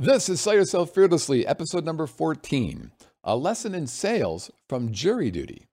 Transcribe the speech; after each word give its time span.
This 0.00 0.28
is 0.28 0.40
Sell 0.40 0.54
Yourself 0.54 0.94
Fearlessly, 0.94 1.44
episode 1.44 1.84
number 1.84 2.06
14 2.06 2.92
A 3.24 3.36
Lesson 3.36 3.74
in 3.74 3.88
Sales 3.88 4.48
from 4.68 4.92
Jury 4.92 5.32
Duty. 5.32 5.66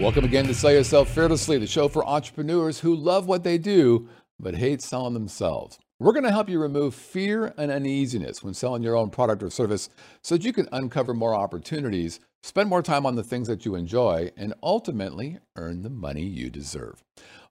welcome 0.00 0.24
again 0.24 0.46
to 0.46 0.54
Sell 0.54 0.72
Yourself 0.72 1.10
Fearlessly, 1.10 1.58
the 1.58 1.66
show 1.66 1.86
for 1.86 2.08
entrepreneurs 2.08 2.80
who 2.80 2.96
love 2.96 3.26
what 3.26 3.44
they 3.44 3.58
do 3.58 4.08
but 4.40 4.54
hate 4.54 4.80
selling 4.80 5.12
themselves. 5.12 5.78
We're 6.02 6.12
going 6.12 6.24
to 6.24 6.32
help 6.32 6.48
you 6.48 6.58
remove 6.58 6.96
fear 6.96 7.54
and 7.56 7.70
uneasiness 7.70 8.42
when 8.42 8.54
selling 8.54 8.82
your 8.82 8.96
own 8.96 9.10
product 9.10 9.40
or 9.40 9.50
service 9.50 9.88
so 10.20 10.34
that 10.34 10.44
you 10.44 10.52
can 10.52 10.68
uncover 10.72 11.14
more 11.14 11.32
opportunities, 11.32 12.18
spend 12.42 12.68
more 12.68 12.82
time 12.82 13.06
on 13.06 13.14
the 13.14 13.22
things 13.22 13.46
that 13.46 13.64
you 13.64 13.76
enjoy, 13.76 14.32
and 14.36 14.52
ultimately 14.64 15.38
earn 15.54 15.82
the 15.82 15.90
money 15.90 16.24
you 16.24 16.50
deserve. 16.50 17.04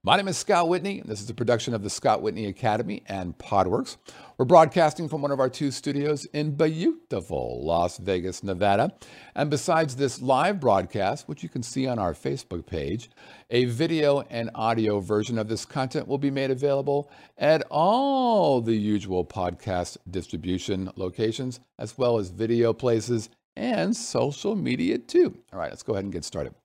My 0.04 0.18
name 0.18 0.28
is 0.28 0.36
Scott 0.36 0.68
Whitney, 0.68 1.00
and 1.00 1.08
this 1.08 1.22
is 1.22 1.30
a 1.30 1.34
production 1.36 1.76
of 1.76 1.84
the 1.84 1.90
Scott 1.92 2.24
Whitney 2.24 2.48
Academy 2.48 3.04
and 3.06 3.38
Podworks. 3.38 3.98
We're 4.36 4.46
broadcasting 4.46 5.08
from 5.08 5.22
one 5.22 5.30
of 5.30 5.40
our 5.40 5.48
two 5.48 5.70
studios 5.70 6.26
in 6.34 6.56
beautiful 6.56 7.64
Las 7.64 8.00
Vegas, 8.00 8.44
Nevada. 8.44 8.96
And 9.36 9.52
besides 9.52 9.96
this 9.96 10.20
live 10.20 10.60
broadcast, 10.60 11.28
which 11.28 11.44
you 11.44 11.50
can 11.50 11.62
see 11.62 11.86
on 11.86 12.00
our 12.00 12.16
Facebook 12.16 12.66
page, 12.66 13.12
a 13.52 13.66
video 13.66 14.22
and 14.32 14.50
audio 14.56 15.02
version 15.02 15.38
of 15.38 15.48
this 15.48 15.66
content 15.66 16.08
will 16.08 16.18
be 16.18 16.32
made 16.32 16.50
available 16.50 17.12
at 17.38 17.62
all 17.70 18.60
the 18.60 18.74
usual 18.74 19.24
podcast 19.24 19.98
distribution 20.10 20.92
locations, 20.96 21.60
as 21.78 21.96
well 21.96 22.18
as 22.18 22.32
video 22.32 22.74
places 22.74 23.30
and 23.56 23.96
social 23.96 24.56
media 24.56 24.98
too. 24.98 25.38
All 25.54 25.60
right, 25.60 25.70
let's 25.70 25.84
go 25.84 25.94
ahead 25.94 26.06
and 26.06 26.14
get 26.14 26.26
started. 26.26 26.56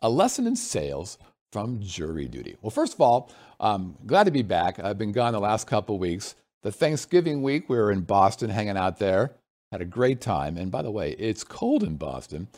A 0.00 0.08
lesson 0.08 0.46
in 0.46 0.56
sales 0.56 1.18
from 1.52 1.80
jury 1.80 2.26
duty. 2.26 2.56
Well, 2.60 2.70
first 2.70 2.94
of 2.94 3.00
all, 3.00 3.30
um, 3.60 3.96
glad 4.06 4.24
to 4.24 4.30
be 4.30 4.42
back. 4.42 4.78
I've 4.78 4.98
been 4.98 5.12
gone 5.12 5.32
the 5.32 5.40
last 5.40 5.66
couple 5.66 5.98
weeks. 5.98 6.34
The 6.62 6.72
Thanksgiving 6.72 7.42
week, 7.42 7.68
we 7.68 7.76
were 7.76 7.92
in 7.92 8.02
Boston 8.02 8.50
hanging 8.50 8.76
out 8.76 8.98
there. 8.98 9.32
Had 9.72 9.80
a 9.80 9.86
great 9.86 10.20
time. 10.20 10.56
And 10.56 10.70
by 10.70 10.82
the 10.82 10.90
way, 10.90 11.12
it's 11.18 11.44
cold 11.44 11.82
in 11.82 11.96
Boston. 11.96 12.48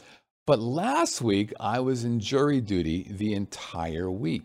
But 0.46 0.58
last 0.58 1.20
week, 1.20 1.52
I 1.60 1.80
was 1.80 2.04
in 2.04 2.20
jury 2.20 2.60
duty 2.60 3.06
the 3.10 3.34
entire 3.34 4.10
week. 4.10 4.42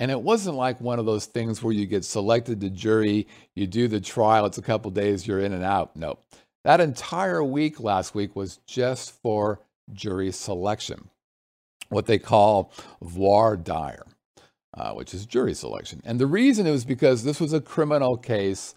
And 0.00 0.10
it 0.10 0.20
wasn't 0.20 0.56
like 0.56 0.80
one 0.80 0.98
of 0.98 1.06
those 1.06 1.26
things 1.26 1.62
where 1.62 1.72
you 1.72 1.86
get 1.86 2.04
selected 2.04 2.60
to 2.60 2.70
jury, 2.70 3.28
you 3.54 3.66
do 3.66 3.86
the 3.86 4.00
trial, 4.00 4.46
it's 4.46 4.58
a 4.58 4.62
couple 4.62 4.90
days, 4.90 5.26
you're 5.26 5.38
in 5.38 5.52
and 5.52 5.62
out. 5.62 5.94
No. 5.94 6.18
That 6.64 6.80
entire 6.80 7.44
week 7.44 7.78
last 7.78 8.14
week 8.14 8.34
was 8.34 8.58
just 8.66 9.12
for 9.22 9.60
jury 9.92 10.32
selection 10.32 11.08
what 11.92 12.06
they 12.06 12.18
call 12.18 12.72
voir 13.02 13.56
dire, 13.56 14.06
uh, 14.74 14.92
which 14.92 15.12
is 15.12 15.26
jury 15.26 15.54
selection. 15.54 16.00
And 16.04 16.18
the 16.18 16.26
reason 16.26 16.66
it 16.66 16.70
was 16.70 16.84
because 16.84 17.22
this 17.22 17.38
was 17.38 17.52
a 17.52 17.60
criminal 17.60 18.16
case, 18.16 18.74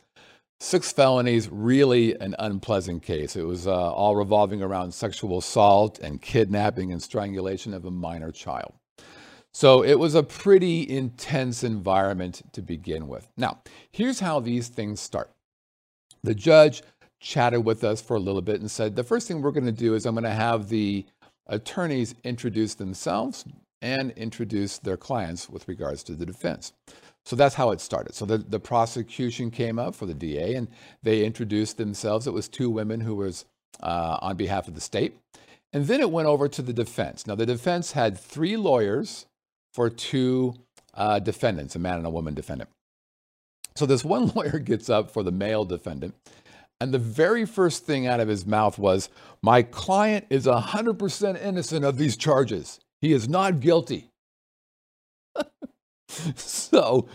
six 0.59 0.91
felonies, 0.91 1.49
really 1.49 2.19
an 2.19 2.35
unpleasant 2.39 3.03
case. 3.03 3.35
It 3.35 3.43
was 3.43 3.67
uh, 3.67 3.93
all 3.93 4.15
revolving 4.15 4.61
around 4.61 4.93
sexual 4.93 5.37
assault 5.37 5.97
and 5.99 6.21
kidnapping 6.21 6.91
and 6.91 7.01
strangulation 7.01 7.73
of 7.73 7.85
a 7.85 7.91
minor 7.91 8.31
child. 8.31 8.73
So 9.53 9.83
it 9.83 9.97
was 9.97 10.15
a 10.15 10.23
pretty 10.23 10.87
intense 10.89 11.63
environment 11.63 12.41
to 12.51 12.61
begin 12.61 13.07
with. 13.07 13.29
Now, 13.37 13.61
here's 13.89 14.19
how 14.19 14.41
these 14.41 14.67
things 14.67 14.99
start. 14.99 15.31
The 16.23 16.35
judge 16.35 16.83
chatted 17.21 17.63
with 17.63 17.85
us 17.85 18.01
for 18.01 18.17
a 18.17 18.19
little 18.19 18.41
bit 18.41 18.59
and 18.59 18.69
said, 18.69 18.95
the 18.97 19.03
first 19.03 19.27
thing 19.27 19.41
we're 19.41 19.51
going 19.51 19.65
to 19.65 19.71
do 19.71 19.95
is 19.95 20.05
I'm 20.05 20.15
going 20.15 20.25
to 20.25 20.29
have 20.31 20.67
the 20.67 21.05
attorneys 21.47 22.15
introduce 22.23 22.75
themselves 22.75 23.45
and 23.81 24.11
introduce 24.11 24.77
their 24.77 24.97
clients 24.97 25.49
with 25.49 25.67
regards 25.67 26.03
to 26.03 26.15
the 26.15 26.25
defense. 26.25 26.73
So 27.25 27.35
that's 27.35 27.55
how 27.55 27.71
it 27.71 27.81
started. 27.81 28.13
So 28.13 28.25
the, 28.25 28.37
the 28.37 28.59
prosecution 28.59 29.49
came 29.51 29.79
up 29.79 29.95
for 29.95 30.05
the 30.05 30.13
DA 30.13 30.55
and 30.55 30.67
they 31.01 31.25
introduced 31.25 31.77
themselves. 31.77 32.27
It 32.27 32.33
was 32.33 32.47
two 32.47 32.69
women 32.69 33.01
who 33.01 33.15
was 33.15 33.45
uh, 33.81 34.17
on 34.21 34.37
behalf 34.37 34.67
of 34.67 34.75
the 34.75 34.81
state. 34.81 35.17
And 35.73 35.87
then 35.87 36.01
it 36.01 36.11
went 36.11 36.27
over 36.27 36.47
to 36.47 36.61
the 36.61 36.71
defense. 36.71 37.27
Now, 37.27 37.35
the 37.35 37.45
defense 37.45 37.91
had 37.91 38.17
three 38.17 38.55
lawyers 38.55 39.25
for 39.73 39.89
two 39.89 40.55
uh, 40.93 41.19
defendants, 41.19 41.75
a 41.75 41.79
man 41.79 41.97
and 41.97 42.05
a 42.05 42.11
woman 42.11 42.33
defendant. 42.33 42.69
So 43.75 43.85
this 43.85 44.05
one 44.05 44.27
lawyer 44.35 44.59
gets 44.59 44.89
up 44.89 45.11
for 45.11 45.23
the 45.23 45.31
male 45.31 45.65
defendant 45.65 46.15
and 46.81 46.93
the 46.93 46.99
very 46.99 47.45
first 47.45 47.85
thing 47.85 48.05
out 48.05 48.19
of 48.19 48.27
his 48.27 48.45
mouth 48.45 48.77
was, 48.77 49.09
My 49.41 49.61
client 49.61 50.25
is 50.29 50.45
100% 50.45 51.41
innocent 51.41 51.85
of 51.85 51.97
these 51.97 52.17
charges. 52.17 52.79
He 53.01 53.13
is 53.13 53.29
not 53.29 53.59
guilty. 53.59 54.11
so, 56.35 57.07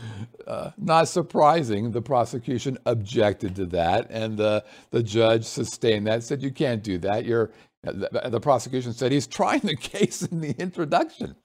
uh, 0.46 0.70
not 0.78 1.08
surprising, 1.08 1.92
the 1.92 2.02
prosecution 2.02 2.78
objected 2.86 3.54
to 3.56 3.66
that, 3.66 4.06
and 4.10 4.36
the, 4.36 4.64
the 4.90 5.02
judge 5.02 5.44
sustained 5.44 6.06
that, 6.06 6.22
said, 6.22 6.42
You 6.42 6.50
can't 6.50 6.82
do 6.82 6.98
that. 6.98 7.24
You're, 7.24 7.50
the, 7.82 8.28
the 8.30 8.40
prosecution 8.40 8.92
said, 8.92 9.12
He's 9.12 9.26
trying 9.26 9.60
the 9.60 9.76
case 9.80 10.22
in 10.22 10.40
the 10.40 10.52
introduction. 10.58 11.36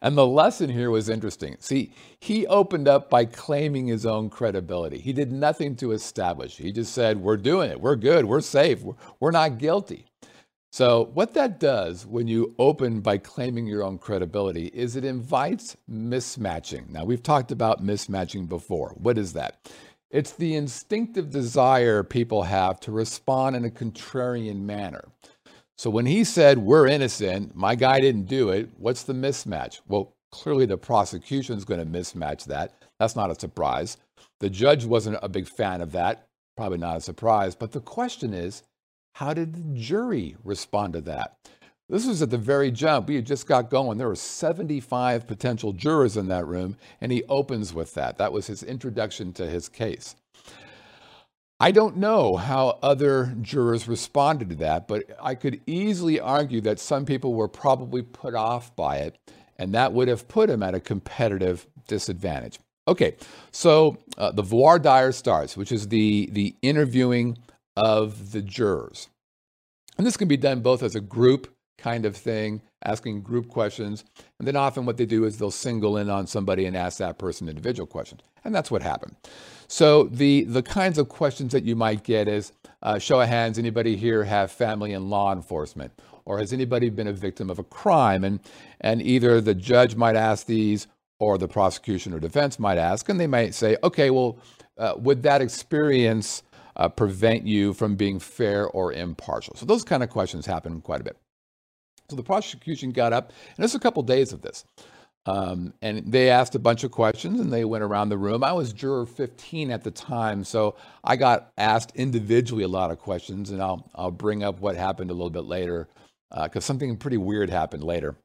And 0.00 0.16
the 0.16 0.26
lesson 0.26 0.70
here 0.70 0.90
was 0.90 1.08
interesting. 1.08 1.56
See, 1.60 1.92
he 2.20 2.46
opened 2.46 2.88
up 2.88 3.10
by 3.10 3.24
claiming 3.24 3.86
his 3.86 4.06
own 4.06 4.30
credibility. 4.30 4.98
He 4.98 5.12
did 5.12 5.32
nothing 5.32 5.76
to 5.76 5.92
establish. 5.92 6.56
He 6.56 6.72
just 6.72 6.92
said, 6.92 7.18
We're 7.18 7.36
doing 7.36 7.70
it. 7.70 7.80
We're 7.80 7.96
good. 7.96 8.24
We're 8.24 8.40
safe. 8.40 8.82
We're, 9.20 9.30
not 9.30 9.58
guilty. 9.58 10.06
So, 10.70 11.10
what 11.14 11.34
that 11.34 11.58
does 11.58 12.06
when 12.06 12.28
you 12.28 12.54
open 12.58 13.00
by 13.00 13.18
claiming 13.18 13.66
your 13.66 13.82
own 13.82 13.98
credibility 13.98 14.66
is 14.66 14.96
it 14.96 15.04
invites 15.04 15.76
mismatching. 15.90 16.90
Now, 16.90 17.04
we've 17.04 17.22
talked 17.22 17.52
about 17.52 17.82
mismatching 17.82 18.48
before. 18.48 18.90
What 18.96 19.18
is 19.18 19.32
that? 19.32 19.70
It's 20.10 20.32
the 20.32 20.54
instinctive 20.54 21.30
desire 21.30 22.02
people 22.02 22.42
have 22.42 22.80
to 22.80 22.92
respond 22.92 23.56
in 23.56 23.64
a 23.66 23.70
contrarian 23.70 24.60
manner. 24.60 25.04
So 25.78 25.90
when 25.90 26.06
he 26.06 26.24
said, 26.24 26.58
We're 26.58 26.88
innocent, 26.88 27.54
my 27.54 27.76
guy 27.76 28.00
didn't 28.00 28.26
do 28.26 28.50
it, 28.50 28.68
what's 28.78 29.04
the 29.04 29.12
mismatch? 29.12 29.80
Well, 29.86 30.12
clearly 30.32 30.66
the 30.66 30.76
prosecution 30.76 31.56
is 31.56 31.64
going 31.64 31.80
to 31.80 31.86
mismatch 31.86 32.44
that. 32.46 32.74
That's 32.98 33.14
not 33.14 33.30
a 33.30 33.38
surprise. 33.38 33.96
The 34.40 34.50
judge 34.50 34.84
wasn't 34.84 35.18
a 35.22 35.28
big 35.28 35.46
fan 35.46 35.80
of 35.80 35.92
that. 35.92 36.26
Probably 36.56 36.78
not 36.78 36.96
a 36.96 37.00
surprise. 37.00 37.54
But 37.54 37.70
the 37.70 37.80
question 37.80 38.34
is, 38.34 38.64
how 39.14 39.32
did 39.32 39.54
the 39.54 39.78
jury 39.78 40.36
respond 40.42 40.94
to 40.94 41.00
that? 41.02 41.36
This 41.88 42.06
was 42.06 42.20
at 42.22 42.30
the 42.30 42.38
very 42.38 42.70
jump. 42.70 43.08
We 43.08 43.14
had 43.14 43.26
just 43.26 43.46
got 43.46 43.70
going. 43.70 43.98
There 43.98 44.08
were 44.08 44.16
75 44.16 45.26
potential 45.26 45.72
jurors 45.72 46.16
in 46.16 46.26
that 46.28 46.46
room, 46.46 46.76
and 47.00 47.10
he 47.10 47.22
opens 47.28 47.72
with 47.72 47.94
that. 47.94 48.18
That 48.18 48.32
was 48.32 48.48
his 48.48 48.62
introduction 48.62 49.32
to 49.34 49.46
his 49.46 49.68
case. 49.68 50.16
I 51.60 51.72
don't 51.72 51.96
know 51.96 52.36
how 52.36 52.78
other 52.82 53.34
jurors 53.40 53.88
responded 53.88 54.48
to 54.50 54.54
that, 54.56 54.86
but 54.86 55.04
I 55.20 55.34
could 55.34 55.60
easily 55.66 56.20
argue 56.20 56.60
that 56.60 56.78
some 56.78 57.04
people 57.04 57.34
were 57.34 57.48
probably 57.48 58.02
put 58.02 58.34
off 58.34 58.74
by 58.76 58.98
it, 58.98 59.18
and 59.56 59.74
that 59.74 59.92
would 59.92 60.06
have 60.06 60.28
put 60.28 60.50
him 60.50 60.62
at 60.62 60.74
a 60.74 60.80
competitive 60.80 61.66
disadvantage. 61.88 62.60
Okay, 62.86 63.16
so 63.50 63.98
uh, 64.16 64.30
the 64.30 64.42
voir 64.42 64.78
dire 64.78 65.10
starts, 65.10 65.56
which 65.56 65.72
is 65.72 65.88
the, 65.88 66.28
the 66.32 66.54
interviewing 66.62 67.36
of 67.76 68.30
the 68.30 68.40
jurors. 68.40 69.08
And 69.98 70.06
this 70.06 70.16
can 70.16 70.28
be 70.28 70.36
done 70.36 70.60
both 70.60 70.82
as 70.84 70.94
a 70.94 71.00
group 71.00 71.52
kind 71.78 72.04
of 72.04 72.16
thing, 72.16 72.60
asking 72.84 73.22
group 73.22 73.48
questions. 73.48 74.04
And 74.38 74.46
then 74.46 74.56
often 74.56 74.84
what 74.84 74.96
they 74.96 75.06
do 75.06 75.24
is 75.24 75.38
they'll 75.38 75.50
single 75.50 75.96
in 75.96 76.10
on 76.10 76.26
somebody 76.26 76.66
and 76.66 76.76
ask 76.76 76.98
that 76.98 77.18
person 77.18 77.48
individual 77.48 77.86
questions. 77.86 78.20
And 78.44 78.54
that's 78.54 78.70
what 78.70 78.82
happened. 78.82 79.16
So 79.68 80.04
the, 80.04 80.44
the 80.44 80.62
kinds 80.62 80.98
of 80.98 81.08
questions 81.08 81.52
that 81.52 81.64
you 81.64 81.76
might 81.76 82.02
get 82.02 82.28
is, 82.28 82.52
uh, 82.82 82.98
show 82.98 83.20
of 83.20 83.28
hands, 83.28 83.58
anybody 83.58 83.96
here 83.96 84.24
have 84.24 84.50
family 84.50 84.92
in 84.92 85.08
law 85.08 85.32
enforcement? 85.32 85.92
Or 86.24 86.38
has 86.38 86.52
anybody 86.52 86.90
been 86.90 87.08
a 87.08 87.12
victim 87.12 87.50
of 87.50 87.58
a 87.58 87.64
crime? 87.64 88.22
And, 88.22 88.40
and 88.80 89.00
either 89.02 89.40
the 89.40 89.54
judge 89.54 89.96
might 89.96 90.16
ask 90.16 90.46
these 90.46 90.86
or 91.18 91.38
the 91.38 91.48
prosecution 91.48 92.12
or 92.12 92.20
defense 92.20 92.58
might 92.58 92.78
ask, 92.78 93.08
and 93.08 93.18
they 93.18 93.26
might 93.26 93.54
say, 93.54 93.76
okay, 93.82 94.10
well, 94.10 94.38
uh, 94.76 94.94
would 94.96 95.22
that 95.24 95.40
experience 95.40 96.42
uh, 96.76 96.88
prevent 96.88 97.44
you 97.44 97.74
from 97.74 97.96
being 97.96 98.20
fair 98.20 98.68
or 98.68 98.92
impartial? 98.92 99.54
So 99.56 99.66
those 99.66 99.84
kind 99.84 100.02
of 100.02 100.10
questions 100.10 100.46
happen 100.46 100.80
quite 100.80 101.00
a 101.00 101.04
bit. 101.04 101.16
So 102.10 102.16
the 102.16 102.22
prosecution 102.22 102.90
got 102.90 103.12
up, 103.12 103.28
and 103.28 103.56
there's 103.58 103.74
a 103.74 103.78
couple 103.78 104.02
days 104.02 104.32
of 104.32 104.40
this. 104.40 104.64
Um, 105.26 105.74
and 105.82 106.10
they 106.10 106.30
asked 106.30 106.54
a 106.54 106.58
bunch 106.58 106.84
of 106.84 106.90
questions 106.90 107.38
and 107.38 107.52
they 107.52 107.66
went 107.66 107.84
around 107.84 108.08
the 108.08 108.16
room. 108.16 108.42
I 108.42 108.52
was 108.52 108.72
juror 108.72 109.04
15 109.04 109.70
at 109.70 109.84
the 109.84 109.90
time, 109.90 110.42
so 110.42 110.74
I 111.04 111.16
got 111.16 111.52
asked 111.58 111.92
individually 111.94 112.64
a 112.64 112.68
lot 112.68 112.90
of 112.90 112.98
questions, 112.98 113.50
and 113.50 113.60
I'll, 113.60 113.90
I'll 113.94 114.10
bring 114.10 114.42
up 114.42 114.60
what 114.60 114.74
happened 114.74 115.10
a 115.10 115.14
little 115.14 115.28
bit 115.28 115.44
later 115.44 115.86
because 116.30 116.64
uh, 116.64 116.66
something 116.66 116.96
pretty 116.96 117.18
weird 117.18 117.50
happened 117.50 117.84
later. 117.84 118.16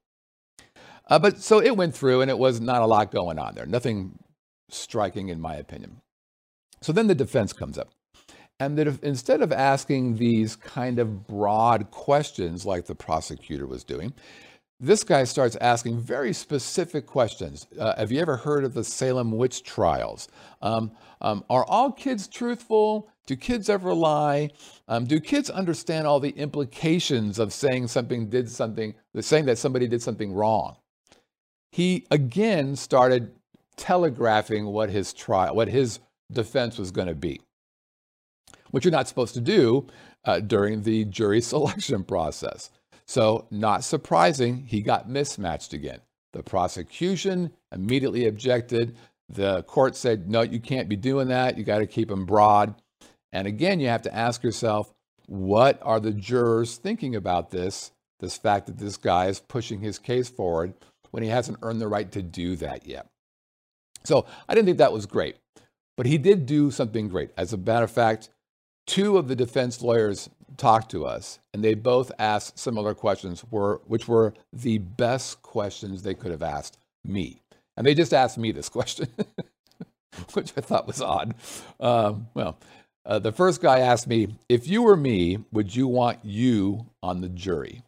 Uh, 1.09 1.19
but 1.19 1.41
so 1.41 1.61
it 1.61 1.75
went 1.75 1.93
through, 1.93 2.21
and 2.21 2.31
it 2.31 2.37
was 2.37 2.61
not 2.61 2.81
a 2.81 2.85
lot 2.85 3.11
going 3.11 3.37
on 3.37 3.53
there. 3.53 3.65
Nothing 3.65 4.17
striking, 4.69 5.27
in 5.27 5.41
my 5.41 5.55
opinion. 5.55 5.99
So 6.81 6.93
then 6.93 7.07
the 7.07 7.15
defense 7.15 7.51
comes 7.51 7.77
up. 7.77 7.89
And 8.65 8.77
that 8.77 8.87
if, 8.87 9.03
instead 9.03 9.41
of 9.41 9.51
asking 9.51 10.15
these 10.15 10.55
kind 10.55 10.99
of 10.99 11.27
broad 11.27 11.91
questions 11.91 12.65
like 12.65 12.85
the 12.85 12.95
prosecutor 12.95 13.67
was 13.67 13.83
doing, 13.83 14.13
this 14.79 15.03
guy 15.03 15.23
starts 15.23 15.55
asking 15.61 16.01
very 16.01 16.33
specific 16.33 17.05
questions. 17.05 17.67
Uh, 17.79 17.95
have 17.97 18.11
you 18.11 18.19
ever 18.19 18.35
heard 18.35 18.65
of 18.65 18.73
the 18.73 18.83
Salem 18.83 19.31
witch 19.31 19.63
trials? 19.63 20.27
Um, 20.61 20.91
um, 21.21 21.45
are 21.49 21.65
all 21.65 21.91
kids 21.91 22.27
truthful? 22.27 23.09
Do 23.25 23.35
kids 23.37 23.69
ever 23.69 23.93
lie? 23.93 24.49
Um, 24.89 25.05
do 25.05 25.21
kids 25.21 25.49
understand 25.49 26.05
all 26.05 26.19
the 26.19 26.31
implications 26.31 27.39
of 27.39 27.53
saying 27.53 27.87
something 27.87 28.29
did 28.29 28.49
something, 28.49 28.93
saying 29.21 29.45
that 29.45 29.57
somebody 29.57 29.87
did 29.87 30.01
something 30.01 30.33
wrong? 30.33 30.75
He 31.71 32.05
again 32.11 32.75
started 32.75 33.31
telegraphing 33.77 34.65
what 34.65 34.89
his 34.89 35.13
trial, 35.13 35.55
what 35.55 35.69
his 35.69 35.99
defense 36.31 36.77
was 36.77 36.91
going 36.91 37.07
to 37.07 37.15
be, 37.15 37.39
which 38.73 38.85
you're 38.85 38.91
not 38.91 39.07
supposed 39.07 39.35
to 39.35 39.39
do 39.39 39.85
uh, 40.25 40.39
during 40.39 40.81
the 40.81 41.05
jury 41.05 41.39
selection 41.53 42.03
process. 42.03 42.71
So, 43.05 43.47
not 43.51 43.83
surprising, 43.83 44.65
he 44.65 44.81
got 44.81 45.07
mismatched 45.07 45.73
again. 45.73 45.99
The 46.31 46.41
prosecution 46.41 47.51
immediately 47.71 48.25
objected. 48.25 48.95
The 49.29 49.61
court 49.63 49.95
said, 49.95 50.27
no, 50.27 50.41
you 50.41 50.59
can't 50.59 50.89
be 50.89 50.95
doing 50.95 51.27
that. 51.27 51.55
You 51.55 51.63
got 51.63 51.79
to 51.79 51.85
keep 51.85 52.09
him 52.09 52.25
broad. 52.25 52.73
And 53.31 53.45
again, 53.45 53.79
you 53.79 53.89
have 53.89 54.01
to 54.03 54.15
ask 54.15 54.41
yourself, 54.41 54.91
what 55.27 55.79
are 55.83 55.99
the 55.99 56.11
jurors 56.11 56.77
thinking 56.77 57.15
about 57.15 57.51
this? 57.51 57.91
This 58.21 58.37
fact 58.37 58.65
that 58.65 58.79
this 58.79 58.97
guy 58.97 59.27
is 59.27 59.39
pushing 59.39 59.81
his 59.81 59.99
case 59.99 60.29
forward 60.29 60.73
when 61.11 61.21
he 61.21 61.29
hasn't 61.29 61.59
earned 61.61 61.79
the 61.79 61.87
right 61.87 62.11
to 62.13 62.23
do 62.23 62.55
that 62.55 62.87
yet. 62.87 63.05
So 64.03 64.25
I 64.49 64.55
didn't 64.55 64.65
think 64.65 64.79
that 64.79 64.93
was 64.93 65.05
great. 65.05 65.35
But 65.95 66.07
he 66.07 66.17
did 66.17 66.47
do 66.47 66.71
something 66.71 67.07
great. 67.07 67.29
As 67.37 67.53
a 67.53 67.57
matter 67.57 67.83
of 67.83 67.91
fact, 67.91 68.29
two 68.85 69.17
of 69.17 69.27
the 69.27 69.35
defense 69.35 69.81
lawyers 69.81 70.29
talked 70.57 70.91
to 70.91 71.05
us, 71.05 71.39
and 71.53 71.63
they 71.63 71.73
both 71.73 72.11
asked 72.19 72.59
similar 72.59 72.93
questions, 72.93 73.43
were, 73.49 73.81
which 73.85 74.07
were 74.07 74.33
the 74.51 74.77
best 74.77 75.41
questions 75.41 76.03
they 76.03 76.13
could 76.13 76.31
have 76.31 76.43
asked 76.43 76.77
me. 77.03 77.41
And 77.75 77.85
they 77.85 77.93
just 77.93 78.13
asked 78.13 78.37
me 78.37 78.51
this 78.51 78.69
question, 78.69 79.07
which 80.33 80.53
I 80.57 80.61
thought 80.61 80.87
was 80.87 81.01
odd. 81.01 81.35
Um, 81.79 82.27
well, 82.33 82.57
uh, 83.05 83.19
the 83.19 83.31
first 83.31 83.61
guy 83.61 83.79
asked 83.79 84.07
me, 84.07 84.35
if 84.47 84.67
you 84.67 84.83
were 84.83 84.95
me, 84.95 85.39
would 85.51 85.75
you 85.75 85.87
want 85.87 86.19
you 86.23 86.85
on 87.01 87.21
the 87.21 87.29
jury? 87.29 87.81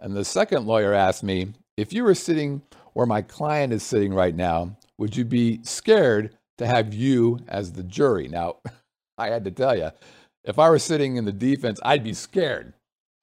And 0.00 0.16
the 0.16 0.24
second 0.24 0.66
lawyer 0.66 0.92
asked 0.92 1.22
me, 1.22 1.52
if 1.76 1.92
you 1.92 2.04
were 2.04 2.14
sitting 2.14 2.62
where 2.94 3.06
my 3.06 3.22
client 3.22 3.72
is 3.72 3.82
sitting 3.82 4.14
right 4.14 4.34
now, 4.34 4.76
would 4.98 5.16
you 5.16 5.24
be 5.24 5.60
scared 5.62 6.36
to 6.58 6.66
have 6.66 6.94
you 6.94 7.40
as 7.48 7.72
the 7.72 7.82
jury? 7.82 8.28
Now, 8.28 8.56
I 9.18 9.28
had 9.28 9.44
to 9.44 9.50
tell 9.50 9.76
you, 9.76 9.90
if 10.44 10.58
I 10.58 10.70
were 10.70 10.78
sitting 10.78 11.16
in 11.16 11.24
the 11.24 11.32
defense, 11.32 11.80
I'd 11.84 12.04
be 12.04 12.14
scared 12.14 12.74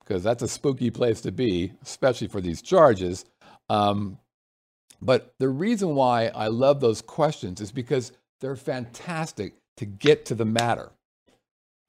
because 0.03 0.23
that's 0.23 0.43
a 0.43 0.47
spooky 0.47 0.91
place 0.91 1.21
to 1.21 1.31
be, 1.31 1.73
especially 1.81 2.27
for 2.27 2.41
these 2.41 2.61
charges. 2.61 3.25
Um, 3.69 4.19
but 5.01 5.33
the 5.39 5.49
reason 5.49 5.95
why 5.95 6.27
I 6.27 6.47
love 6.47 6.79
those 6.79 7.01
questions 7.01 7.61
is 7.61 7.71
because 7.71 8.11
they're 8.41 8.55
fantastic 8.55 9.53
to 9.77 9.85
get 9.85 10.25
to 10.25 10.35
the 10.35 10.45
matter. 10.45 10.91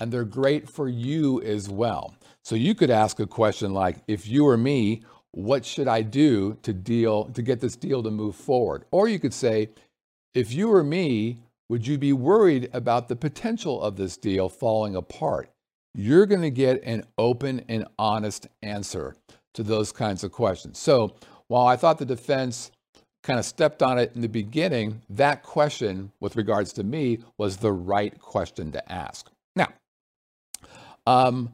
And 0.01 0.13
they're 0.13 0.25
great 0.25 0.69
for 0.69 0.89
you 0.89 1.41
as 1.43 1.69
well. 1.69 2.15
So 2.45 2.57
you 2.57 2.75
could 2.75 2.91
ask 2.91 3.21
a 3.21 3.27
question 3.27 3.73
like, 3.73 3.99
if 4.07 4.27
you 4.27 4.45
were 4.45 4.57
me, 4.57 5.03
what 5.31 5.65
should 5.65 5.89
I 5.89 6.03
do 6.03 6.59
to 6.63 6.73
deal 6.73 7.25
to 7.27 7.43
get 7.43 7.61
this 7.61 7.77
deal 7.77 8.03
to 8.03 8.11
move 8.11 8.37
forward? 8.37 8.85
Or 8.91 9.09
you 9.09 9.19
could 9.19 9.35
say, 9.35 9.71
if 10.35 10.53
you 10.53 10.69
were 10.69 10.85
me, 10.85 11.39
would 11.75 11.89
you 11.89 11.99
be 11.99 12.13
worried 12.13 12.71
about 12.73 13.09
the 13.09 13.17
potential 13.17 13.83
of 13.83 13.97
this 13.97 14.17
deal 14.17 14.49
falling 14.49 14.95
apart? 14.95 15.51
You're 15.93 16.25
going 16.25 16.43
to 16.43 16.51
get 16.51 16.81
an 16.85 17.03
open 17.19 17.65
and 17.69 17.85
honest 17.99 18.47
answer 18.63 19.17
to 19.55 19.65
those 19.65 19.91
kinds 19.91 20.23
of 20.23 20.31
questions. 20.31 20.79
So, 20.79 21.17
while 21.49 21.67
I 21.67 21.75
thought 21.75 21.99
the 21.99 22.07
defense 22.07 22.71
kind 23.25 23.41
of 23.41 23.45
stepped 23.45 23.83
on 23.83 23.99
it 23.99 24.13
in 24.15 24.21
the 24.21 24.29
beginning, 24.29 25.03
that 25.11 25.43
question, 25.43 26.13
with 26.21 26.37
regards 26.37 26.73
to 26.75 26.85
me, 26.85 27.19
was 27.39 27.57
the 27.57 27.73
right 27.73 28.17
question 28.21 28.71
to 28.71 28.93
ask. 28.93 29.29
Now, 29.57 29.71
um, 31.09 31.51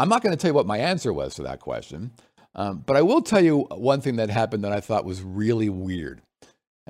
I'm 0.00 0.08
not 0.08 0.20
going 0.20 0.36
to 0.36 0.36
tell 0.36 0.50
you 0.50 0.54
what 0.54 0.66
my 0.66 0.78
answer 0.78 1.12
was 1.12 1.36
to 1.36 1.44
that 1.44 1.60
question, 1.60 2.10
um, 2.56 2.82
but 2.84 2.96
I 2.96 3.02
will 3.02 3.22
tell 3.22 3.40
you 3.40 3.68
one 3.70 4.00
thing 4.00 4.16
that 4.16 4.30
happened 4.30 4.64
that 4.64 4.72
I 4.72 4.80
thought 4.80 5.04
was 5.04 5.22
really 5.22 5.68
weird 5.68 6.22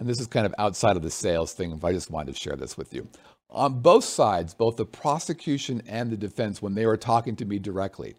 and 0.00 0.08
this 0.08 0.18
is 0.18 0.26
kind 0.26 0.46
of 0.46 0.54
outside 0.58 0.96
of 0.96 1.02
the 1.02 1.10
sales 1.10 1.52
thing, 1.52 1.72
if 1.72 1.84
I 1.84 1.92
just 1.92 2.10
wanted 2.10 2.34
to 2.34 2.40
share 2.40 2.56
this 2.56 2.76
with 2.76 2.92
you. 2.94 3.06
On 3.50 3.80
both 3.80 4.04
sides, 4.04 4.54
both 4.54 4.76
the 4.76 4.86
prosecution 4.86 5.82
and 5.86 6.10
the 6.10 6.16
defense, 6.16 6.62
when 6.62 6.74
they 6.74 6.86
were 6.86 6.96
talking 6.96 7.36
to 7.36 7.44
me 7.44 7.58
directly, 7.58 8.16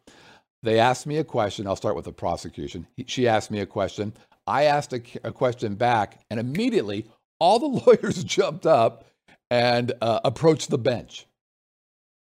they 0.61 0.79
asked 0.79 1.07
me 1.07 1.17
a 1.17 1.23
question. 1.23 1.65
I'll 1.65 1.75
start 1.75 1.95
with 1.95 2.05
the 2.05 2.13
prosecution. 2.13 2.85
She 3.07 3.27
asked 3.27 3.49
me 3.49 3.59
a 3.59 3.65
question. 3.65 4.13
I 4.45 4.63
asked 4.63 4.93
a, 4.93 5.01
a 5.23 5.31
question 5.31 5.73
back, 5.73 6.19
and 6.29 6.39
immediately 6.39 7.07
all 7.39 7.57
the 7.57 7.65
lawyers 7.85 8.23
jumped 8.23 8.67
up 8.67 9.05
and 9.49 9.91
uh, 10.01 10.19
approached 10.23 10.69
the 10.69 10.77
bench. 10.77 11.25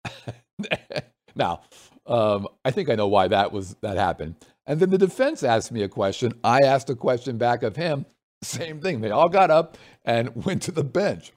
now, 1.35 1.63
um, 2.07 2.47
I 2.65 2.71
think 2.71 2.89
I 2.89 2.95
know 2.95 3.09
why 3.09 3.27
that 3.29 3.53
was 3.53 3.75
that 3.81 3.97
happened. 3.97 4.37
And 4.67 4.79
then 4.79 4.91
the 4.91 4.99
defense 4.99 5.43
asked 5.43 5.73
me 5.73 5.83
a 5.83 5.89
question. 5.89 6.35
I 6.45 6.61
asked 6.61 6.91
a 6.91 6.95
question 6.95 7.39
back 7.39 7.63
of 7.63 7.75
him. 7.75 8.07
Same 8.43 8.81
thing. 8.81 9.00
They 9.00 9.11
all 9.11 9.29
got 9.29 9.50
up 9.50 9.76
and 10.05 10.35
went 10.44 10.62
to 10.62 10.73
the 10.73 10.85
bench. 10.85 11.32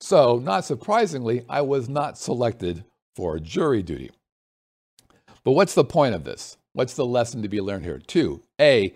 So, 0.00 0.38
not 0.38 0.64
surprisingly, 0.64 1.44
I 1.48 1.60
was 1.60 1.88
not 1.88 2.18
selected 2.18 2.84
for 3.14 3.38
jury 3.38 3.82
duty. 3.82 4.10
But 5.44 5.52
what's 5.52 5.74
the 5.74 5.84
point 5.84 6.14
of 6.14 6.24
this? 6.24 6.56
What's 6.72 6.94
the 6.94 7.06
lesson 7.06 7.42
to 7.42 7.48
be 7.48 7.60
learned 7.60 7.84
here? 7.84 7.98
Two, 7.98 8.42
A, 8.60 8.94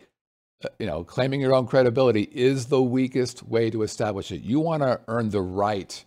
uh, 0.65 0.69
you 0.79 0.87
know, 0.87 1.05
claiming 1.05 1.41
your 1.41 1.55
own 1.55 1.67
credibility 1.67 2.29
is 2.33 2.67
the 2.67 2.83
weakest 2.83 3.43
way 3.43 3.71
to 3.71 3.83
establish 3.83 4.33
it. 4.33 4.43
You 4.43 4.59
want 4.61 4.83
to 4.83 5.01
earn 5.07 5.31
the 5.31 5.43
right 5.43 6.05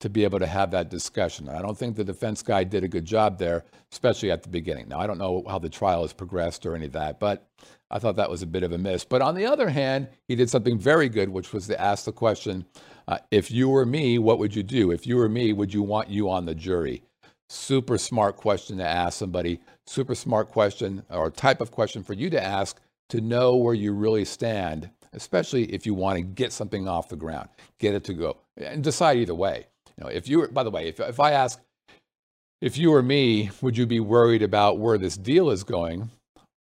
to 0.00 0.08
be 0.08 0.24
able 0.24 0.38
to 0.38 0.46
have 0.46 0.70
that 0.72 0.90
discussion. 0.90 1.48
I 1.48 1.62
don't 1.62 1.78
think 1.78 1.96
the 1.96 2.04
defense 2.04 2.42
guy 2.42 2.64
did 2.64 2.84
a 2.84 2.88
good 2.88 3.04
job 3.04 3.38
there, 3.38 3.64
especially 3.92 4.30
at 4.30 4.42
the 4.42 4.48
beginning. 4.48 4.88
Now, 4.88 5.00
I 5.00 5.06
don't 5.06 5.18
know 5.18 5.44
how 5.48 5.58
the 5.58 5.68
trial 5.68 6.02
has 6.02 6.12
progressed 6.12 6.66
or 6.66 6.74
any 6.74 6.86
of 6.86 6.92
that, 6.92 7.18
but 7.18 7.48
I 7.90 7.98
thought 7.98 8.16
that 8.16 8.30
was 8.30 8.42
a 8.42 8.46
bit 8.46 8.64
of 8.64 8.72
a 8.72 8.78
miss. 8.78 9.04
But 9.04 9.22
on 9.22 9.34
the 9.34 9.46
other 9.46 9.68
hand, 9.68 10.08
he 10.26 10.34
did 10.34 10.50
something 10.50 10.78
very 10.78 11.08
good, 11.08 11.28
which 11.28 11.52
was 11.52 11.66
to 11.68 11.80
ask 11.80 12.04
the 12.04 12.12
question 12.12 12.66
uh, 13.06 13.18
if 13.30 13.50
you 13.50 13.68
were 13.68 13.84
me, 13.84 14.18
what 14.18 14.38
would 14.38 14.54
you 14.54 14.62
do? 14.62 14.90
If 14.90 15.06
you 15.06 15.16
were 15.16 15.28
me, 15.28 15.52
would 15.52 15.74
you 15.74 15.82
want 15.82 16.08
you 16.08 16.30
on 16.30 16.46
the 16.46 16.54
jury? 16.54 17.02
Super 17.48 17.98
smart 17.98 18.36
question 18.36 18.78
to 18.78 18.86
ask 18.86 19.18
somebody, 19.18 19.60
super 19.86 20.14
smart 20.14 20.48
question 20.48 21.02
or 21.10 21.30
type 21.30 21.60
of 21.60 21.70
question 21.70 22.02
for 22.02 22.14
you 22.14 22.30
to 22.30 22.42
ask 22.42 22.80
to 23.10 23.20
know 23.20 23.56
where 23.56 23.74
you 23.74 23.92
really 23.92 24.24
stand, 24.24 24.90
especially 25.12 25.72
if 25.72 25.84
you 25.84 25.94
want 25.94 26.16
to 26.16 26.22
get 26.22 26.52
something 26.52 26.88
off 26.88 27.08
the 27.08 27.16
ground, 27.16 27.48
get 27.78 27.94
it 27.94 28.04
to 28.04 28.14
go, 28.14 28.38
and 28.56 28.82
decide 28.82 29.18
either 29.18 29.34
way. 29.34 29.66
Know, 29.98 30.08
if 30.08 30.28
you 30.28 30.40
were, 30.40 30.48
by 30.48 30.62
the 30.62 30.70
way, 30.70 30.88
if, 30.88 31.00
if 31.00 31.20
I 31.20 31.32
ask, 31.32 31.60
if 32.60 32.78
you 32.78 32.90
were 32.90 33.02
me, 33.02 33.50
would 33.60 33.76
you 33.76 33.86
be 33.86 34.00
worried 34.00 34.42
about 34.42 34.78
where 34.78 34.98
this 34.98 35.16
deal 35.16 35.50
is 35.50 35.64
going? 35.64 36.10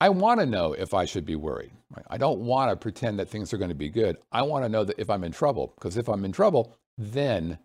I 0.00 0.08
want 0.08 0.40
to 0.40 0.46
know 0.46 0.72
if 0.72 0.94
I 0.94 1.04
should 1.04 1.24
be 1.24 1.36
worried. 1.36 1.70
Right? 1.94 2.04
I 2.10 2.18
don't 2.18 2.40
want 2.40 2.70
to 2.70 2.76
pretend 2.76 3.18
that 3.18 3.28
things 3.28 3.52
are 3.52 3.58
going 3.58 3.68
to 3.68 3.74
be 3.74 3.88
good. 3.88 4.16
I 4.32 4.42
want 4.42 4.64
to 4.64 4.68
know 4.68 4.84
that 4.84 4.98
if 4.98 5.08
I'm 5.08 5.24
in 5.24 5.32
trouble, 5.32 5.72
because 5.76 5.96
if 5.96 6.08
I'm 6.08 6.24
in 6.24 6.32
trouble, 6.32 6.76
then 6.98 7.58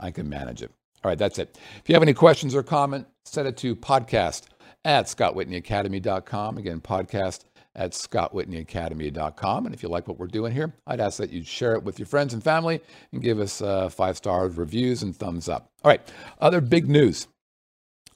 I 0.00 0.10
can 0.10 0.28
manage 0.28 0.62
it. 0.62 0.72
All 1.04 1.10
right, 1.10 1.18
that's 1.18 1.38
it. 1.38 1.58
If 1.78 1.88
you 1.88 1.94
have 1.94 2.02
any 2.02 2.14
questions 2.14 2.54
or 2.54 2.62
comment, 2.62 3.06
send 3.26 3.46
it 3.46 3.56
to 3.58 3.76
podcast 3.76 4.44
at 4.84 5.06
scottwhitneyacademy.com. 5.06 6.58
Again, 6.58 6.80
podcast 6.80 7.44
at 7.76 7.92
scottwhitneyacademy.com. 7.92 9.66
And 9.66 9.74
if 9.74 9.82
you 9.82 9.88
like 9.88 10.06
what 10.06 10.18
we're 10.18 10.26
doing 10.26 10.52
here, 10.52 10.72
I'd 10.86 11.00
ask 11.00 11.18
that 11.18 11.30
you 11.30 11.42
share 11.42 11.74
it 11.74 11.82
with 11.82 11.98
your 11.98 12.06
friends 12.06 12.34
and 12.34 12.42
family 12.42 12.80
and 13.12 13.22
give 13.22 13.40
us 13.40 13.60
uh, 13.60 13.88
five 13.88 14.16
star 14.16 14.48
reviews 14.48 15.02
and 15.02 15.16
thumbs 15.16 15.48
up. 15.48 15.70
All 15.82 15.90
right, 15.90 16.00
other 16.40 16.60
big 16.60 16.88
news. 16.88 17.28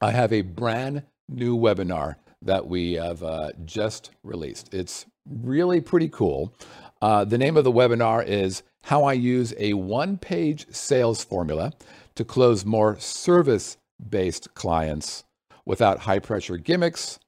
I 0.00 0.12
have 0.12 0.32
a 0.32 0.42
brand 0.42 1.02
new 1.28 1.56
webinar 1.56 2.16
that 2.42 2.66
we 2.66 2.94
have 2.94 3.22
uh, 3.22 3.50
just 3.64 4.10
released. 4.22 4.72
It's 4.72 5.06
really 5.28 5.80
pretty 5.80 6.08
cool. 6.08 6.54
Uh, 7.02 7.24
the 7.24 7.38
name 7.38 7.56
of 7.56 7.64
the 7.64 7.72
webinar 7.72 8.24
is 8.24 8.62
How 8.84 9.04
I 9.04 9.12
Use 9.12 9.54
a 9.58 9.74
One 9.74 10.18
Page 10.18 10.66
Sales 10.70 11.24
Formula 11.24 11.72
to 12.14 12.24
Close 12.24 12.64
More 12.64 12.98
Service 12.98 13.76
Based 14.08 14.52
Clients 14.54 15.24
Without 15.66 16.00
High 16.00 16.18
Pressure 16.18 16.56
Gimmicks, 16.56 17.18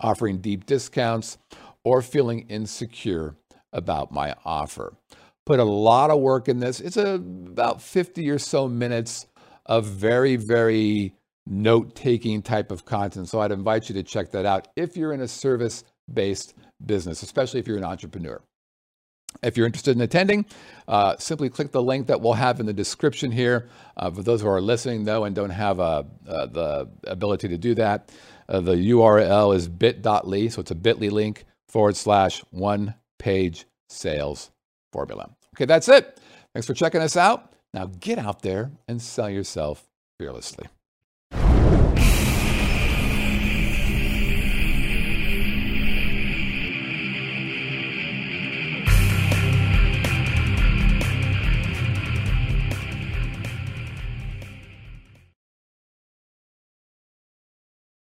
Offering 0.00 0.38
Deep 0.38 0.66
Discounts, 0.66 1.38
or 1.86 2.02
Feeling 2.02 2.40
Insecure 2.48 3.36
about 3.72 4.10
my 4.10 4.34
offer. 4.44 4.92
Put 5.44 5.60
a 5.60 5.64
lot 5.64 6.10
of 6.10 6.18
work 6.18 6.48
in 6.48 6.58
this. 6.58 6.80
It's 6.80 6.96
a, 6.96 7.14
about 7.14 7.80
50 7.80 8.28
or 8.28 8.40
so 8.40 8.66
minutes 8.66 9.28
of 9.66 9.84
very, 9.86 10.34
very 10.34 11.14
note 11.46 11.94
taking 11.94 12.42
type 12.42 12.72
of 12.72 12.84
content. 12.84 13.28
So 13.28 13.40
I'd 13.40 13.52
invite 13.52 13.88
you 13.88 13.94
to 13.94 14.02
check 14.02 14.32
that 14.32 14.44
out 14.44 14.66
if 14.74 14.96
you're 14.96 15.12
in 15.12 15.20
a 15.20 15.28
service 15.28 15.84
based 16.12 16.54
business, 16.84 17.22
especially 17.22 17.60
if 17.60 17.68
you're 17.68 17.78
an 17.78 17.84
entrepreneur. 17.84 18.42
If 19.44 19.56
you're 19.56 19.66
interested 19.66 19.94
in 19.94 20.02
attending, 20.02 20.44
uh, 20.88 21.14
simply 21.18 21.48
click 21.50 21.70
the 21.70 21.82
link 21.82 22.08
that 22.08 22.20
we'll 22.20 22.32
have 22.32 22.58
in 22.58 22.66
the 22.66 22.72
description 22.72 23.30
here. 23.30 23.68
Uh, 23.96 24.10
for 24.10 24.24
those 24.24 24.40
who 24.40 24.48
are 24.48 24.60
listening, 24.60 25.04
though, 25.04 25.22
and 25.22 25.36
don't 25.36 25.50
have 25.50 25.78
uh, 25.78 26.02
uh 26.26 26.46
the 26.46 26.88
ability 27.04 27.46
to 27.48 27.58
do 27.58 27.76
that, 27.76 28.10
uh, 28.48 28.58
the 28.58 28.74
URL 28.74 29.54
is 29.54 29.68
bit.ly. 29.68 30.48
So 30.48 30.60
it's 30.62 30.72
a 30.72 30.74
bit.ly 30.74 31.10
link 31.10 31.44
forward 31.68 31.96
slash 31.96 32.40
one 32.50 32.94
page 33.18 33.66
sales 33.88 34.50
formula. 34.92 35.30
Okay, 35.54 35.64
that's 35.64 35.88
it. 35.88 36.20
Thanks 36.54 36.66
for 36.66 36.74
checking 36.74 37.00
us 37.00 37.16
out. 37.16 37.52
Now 37.74 37.86
get 38.00 38.18
out 38.18 38.42
there 38.42 38.70
and 38.88 39.00
sell 39.00 39.28
yourself 39.28 39.86
fearlessly. 40.18 40.66